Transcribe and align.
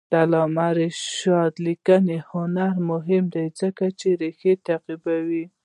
د 0.11 0.13
علامه 0.23 0.67
رشاد 0.79 1.53
لیکنی 1.67 2.17
هنر 2.31 2.73
مهم 2.91 3.23
دی 3.33 3.45
ځکه 3.61 3.85
چې 3.99 4.07
ریښې 4.21 4.53
تعقیبوي. 4.67 5.45